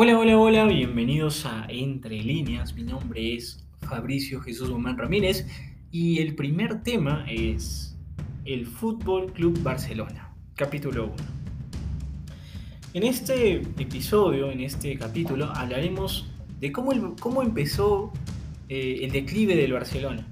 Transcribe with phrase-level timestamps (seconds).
[0.00, 2.72] Hola, hola, hola, bienvenidos a Entre Líneas.
[2.72, 5.44] Mi nombre es Fabricio Jesús Guzmán Ramírez
[5.90, 7.98] y el primer tema es
[8.44, 11.14] el Fútbol Club Barcelona, capítulo 1.
[12.94, 16.30] En este episodio, en este capítulo, hablaremos
[16.60, 18.12] de cómo, cómo empezó
[18.68, 20.28] eh, el declive del Barcelona,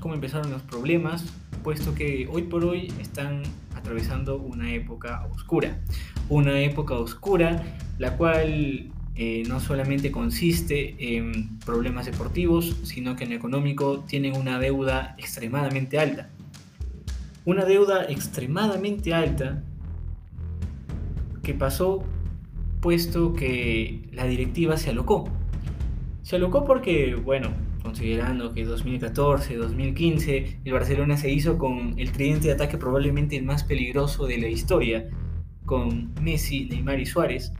[0.00, 1.24] cómo empezaron los problemas,
[1.62, 3.44] puesto que hoy por hoy están
[3.76, 5.80] atravesando una época oscura.
[6.28, 13.32] Una época oscura la cual eh, no solamente consiste en problemas deportivos, sino que en
[13.32, 16.30] económico tienen una deuda extremadamente alta.
[17.44, 19.62] Una deuda extremadamente alta
[21.42, 22.02] que pasó
[22.80, 25.28] puesto que la directiva se alocó.
[26.22, 27.50] Se alocó porque, bueno,
[27.84, 33.44] considerando que 2014, 2015 el Barcelona se hizo con el tridente de ataque probablemente el
[33.44, 35.08] más peligroso de la historia,
[35.66, 37.52] con Messi, Neymar y Suárez,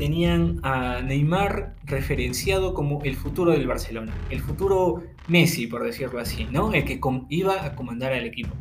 [0.00, 6.46] tenían a Neymar referenciado como el futuro del Barcelona, el futuro Messi, por decirlo así,
[6.50, 6.72] ¿no?
[6.72, 6.98] El que
[7.28, 8.54] iba a comandar al equipo.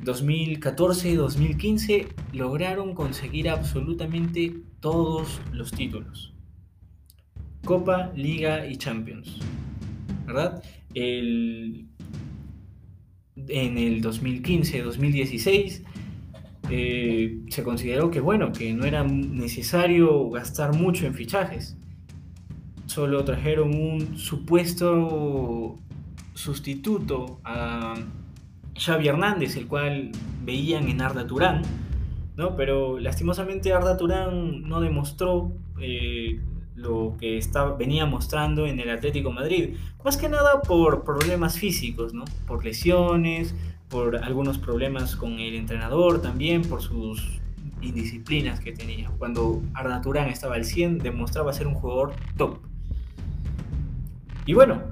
[0.00, 6.34] 2014 y 2015 lograron conseguir absolutamente todos los títulos.
[7.64, 9.38] Copa, Liga y Champions.
[10.26, 10.62] ¿Verdad?
[10.94, 11.88] en
[13.78, 15.82] el 2015-2016
[16.70, 21.76] eh, se consideró que bueno, que no era necesario gastar mucho en fichajes.
[22.86, 25.76] Solo trajeron un supuesto
[26.34, 27.94] sustituto a
[28.76, 30.10] Xavi Hernández, el cual
[30.44, 31.62] veían en Arda Turán,
[32.36, 32.56] ¿no?
[32.56, 36.40] pero lastimosamente Arda Turán no demostró eh,
[36.74, 42.14] lo que estaba, venía mostrando en el Atlético Madrid, más que nada por problemas físicos,
[42.14, 42.24] ¿no?
[42.46, 43.54] por lesiones,
[43.90, 47.40] por algunos problemas con el entrenador también, por sus
[47.82, 49.10] indisciplinas que tenía.
[49.18, 52.58] Cuando Arda Turán estaba al 100, demostraba ser un jugador top.
[54.46, 54.82] Y bueno,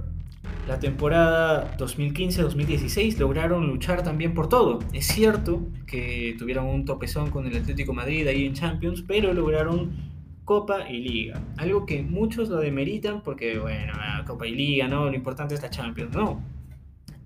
[0.67, 4.81] la temporada 2015-2016 lograron luchar también por todo.
[4.93, 9.93] Es cierto que tuvieron un topezón con el Atlético Madrid ahí en Champions, pero lograron
[10.45, 11.41] Copa y Liga.
[11.57, 13.93] Algo que muchos lo demeritan porque, bueno,
[14.27, 15.07] Copa y Liga, ¿no?
[15.07, 16.15] Lo importante es la Champions.
[16.15, 16.58] No.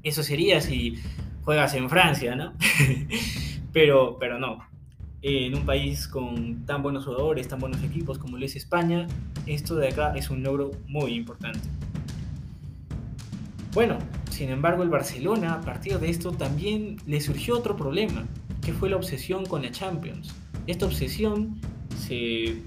[0.03, 0.99] Eso sería si
[1.45, 2.53] juegas en Francia, ¿no?
[3.73, 4.59] pero, pero no.
[5.23, 9.07] En un país con tan buenos jugadores, tan buenos equipos como lo es España,
[9.47, 11.61] esto de acá es un logro muy importante.
[13.73, 13.99] Bueno,
[14.31, 18.25] sin embargo el Barcelona a partir de esto también le surgió otro problema,
[18.61, 20.35] que fue la obsesión con la Champions.
[20.67, 21.61] Esta obsesión
[21.97, 22.63] se,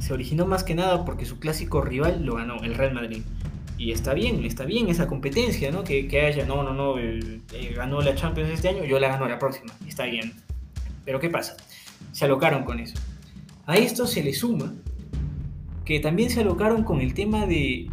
[0.00, 3.22] se originó más que nada porque su clásico rival lo ganó, el Real Madrid.
[3.78, 5.84] Y está bien, está bien esa competencia, ¿no?
[5.84, 6.96] Que, haya, no, no, no,
[7.76, 9.72] ganó la Champions este año, yo la gano la próxima.
[9.86, 10.32] Está bien.
[11.04, 11.56] Pero ¿qué pasa?
[12.10, 12.98] Se alocaron con eso.
[13.66, 14.74] A esto se le suma
[15.84, 17.88] que también se alocaron con el tema de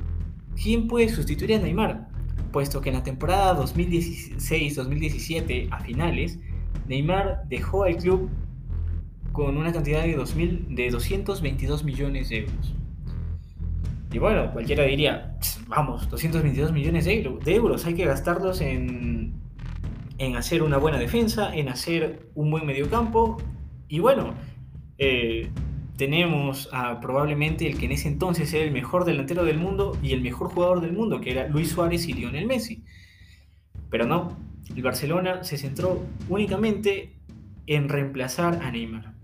[0.62, 2.10] quién puede sustituir a Neymar,
[2.52, 6.40] puesto que en la temporada 2016-2017 a finales,
[6.88, 8.32] Neymar dejó al club
[9.32, 12.74] con una cantidad de, 2000, de 222 millones de euros.
[14.16, 15.36] Y bueno, cualquiera diría,
[15.68, 19.34] vamos, 222 millones de, euros, hay que gastarlos en,
[20.18, 23.36] en hacer una buena defensa, en hacer un buen mediocampo.
[23.90, 24.34] Y bueno,
[24.98, 25.50] eh,
[25.98, 30.14] tenemos a probablemente el que en ese entonces era el mejor delantero del mundo y
[30.14, 32.86] el mejor jugador del mundo, que era Luis Suárez y Lionel Messi.
[33.90, 34.38] Pero no,
[34.74, 37.18] el Barcelona se centró únicamente
[37.68, 39.15] en reemplazar a Neymar.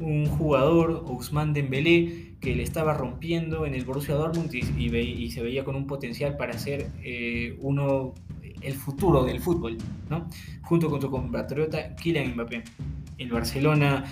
[0.00, 5.64] Un jugador, Ousmane Dembélé, que le estaba rompiendo en el Borussia Dortmund y, se veía
[5.64, 8.14] con un potencial para ser eh, uno
[8.62, 9.78] el futuro del fútbol,
[10.10, 10.28] ¿no?
[10.62, 12.64] junto con su compatriota Kylian Mbappé.
[13.18, 14.04] El Barcelona,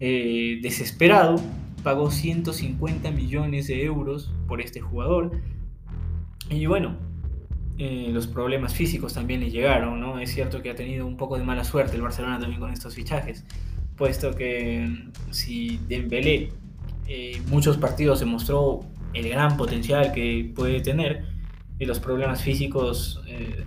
[0.00, 1.40] eh, desesperado,
[1.82, 5.32] pagó 150 millones de euros por este jugador.
[6.50, 6.96] Y bueno,
[7.78, 10.18] eh, los problemas físicos también le llegaron, ¿no?
[10.18, 12.94] Es cierto que ha tenido un poco de mala suerte el Barcelona también con estos
[12.94, 13.46] fichajes,
[14.00, 14.88] puesto que
[15.30, 16.48] si Dembélé
[17.06, 18.80] eh, muchos partidos demostró
[19.12, 21.26] el gran potencial que puede tener
[21.78, 23.66] y los problemas físicos eh,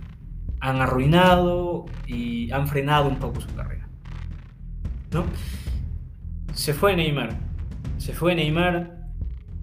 [0.58, 3.88] han arruinado y han frenado un poco su carrera.
[5.12, 5.24] ¿no?
[6.52, 7.38] Se fue Neymar,
[7.98, 9.06] se fue Neymar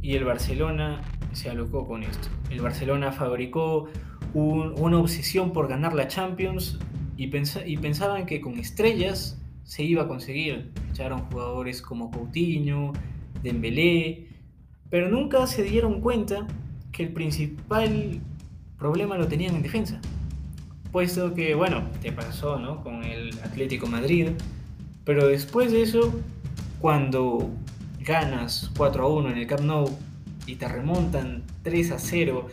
[0.01, 1.01] y el Barcelona
[1.33, 2.29] se alocó con esto.
[2.49, 3.89] El Barcelona fabricó
[4.33, 6.79] una obsesión por ganar la Champions
[7.17, 9.40] y pensaban que con estrellas
[9.71, 10.69] se iba a conseguir.
[10.89, 12.91] Echaron jugadores como Coutinho,
[13.41, 14.27] Dembélé,
[14.89, 16.45] pero nunca se dieron cuenta
[16.91, 18.19] que el principal
[18.77, 20.01] problema lo tenían en defensa.
[20.91, 22.83] Puesto que, bueno, te pasó ¿no?
[22.83, 24.31] con el Atlético Madrid,
[25.05, 26.19] pero después de eso,
[26.79, 27.49] cuando
[28.01, 29.89] ganas 4 a 1 en el Camp Nou
[30.47, 32.47] y te remontan 3 a 0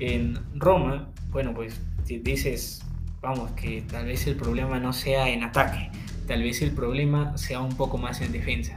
[0.00, 2.84] en Roma, bueno, pues dices,
[3.20, 5.92] vamos, que tal vez el problema no sea en ataque,
[6.26, 8.76] tal vez el problema sea un poco más en defensa,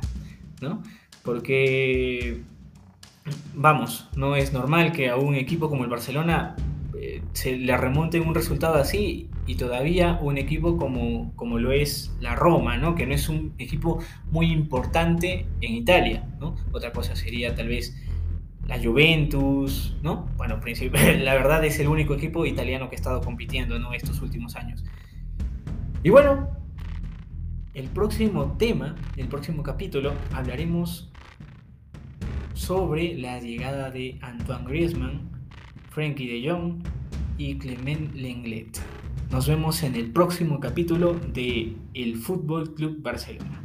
[0.62, 0.84] ¿no?
[1.24, 2.42] Porque,
[3.54, 6.56] vamos, no es normal que a un equipo como el Barcelona
[7.02, 12.16] eh, se le remonte un resultado así y todavía un equipo como, como lo es
[12.20, 12.94] la Roma, ¿no?
[12.94, 14.00] que no es un equipo
[14.32, 16.28] muy importante en Italia.
[16.40, 16.56] ¿no?
[16.72, 17.96] Otra cosa sería tal vez
[18.68, 20.28] la Juventus, ¿no?
[20.38, 20.60] Bueno,
[21.20, 24.86] la verdad es el único equipo italiano que ha estado compitiendo estos últimos años.
[26.04, 26.59] Y bueno,
[27.74, 31.10] el próximo tema, el próximo capítulo, hablaremos
[32.54, 35.30] sobre la llegada de Antoine Griezmann,
[35.92, 36.84] Frankie de Jong
[37.38, 38.80] y Clement Lenglet.
[39.32, 43.64] Nos vemos en el próximo capítulo de El Fútbol Club Barcelona.